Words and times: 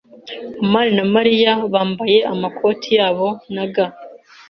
amani 0.63 0.91
na 0.97 1.05
Mariya 1.15 1.51
bambaye 1.73 2.17
amakoti 2.33 2.87
yabo 2.99 3.27
na 3.53 3.63
gants. 3.73 3.99